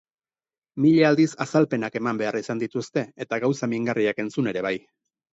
Mila 0.83 1.09
aldiz 1.09 1.25
azalpenak 1.45 1.99
eman 1.99 2.21
behar 2.21 2.37
izan 2.39 2.63
dituzte 2.63 3.03
eta 3.25 3.39
gauza 3.43 3.69
mingarriak 3.75 4.23
entzun 4.25 4.49
ere 4.53 4.65
bai. 4.69 4.73